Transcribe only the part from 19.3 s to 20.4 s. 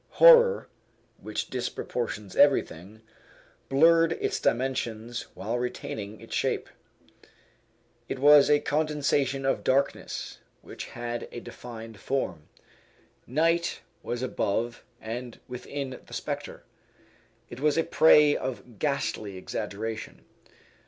exaggeration.